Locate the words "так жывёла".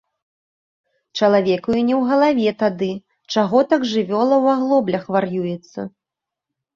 3.73-4.35